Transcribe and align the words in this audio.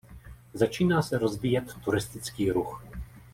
Začíná 0.53 1.01
se 1.01 1.17
rozvíjet 1.17 1.75
turistický 1.83 2.51
ruch. 2.51 2.83